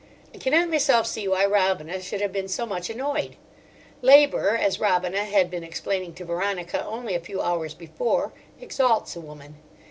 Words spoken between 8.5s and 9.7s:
exalts a woman.